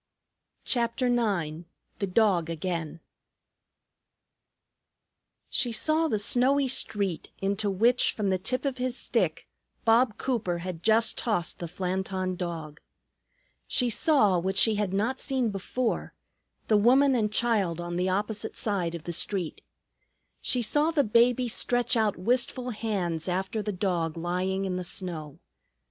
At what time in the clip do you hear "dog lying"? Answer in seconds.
23.71-24.65